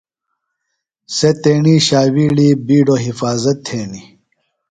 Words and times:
سےۡ 1.15 1.35
تیݨی 1.41 1.75
ݜاوِیڑی 1.87 2.49
بِیڈوۡ 2.65 3.03
حفاظت 3.05 3.57
تھینیۡ۔ 3.65 4.07